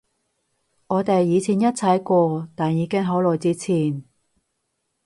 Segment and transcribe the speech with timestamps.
[0.87, 4.03] 我哋以前一齊過，但已經好耐之前